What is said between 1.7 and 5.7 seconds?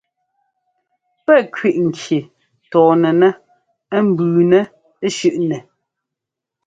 ŋki tɔɔnɛnɛ́ ɛ́mbʉʉnɛ́ shʉ́ʼnɛ.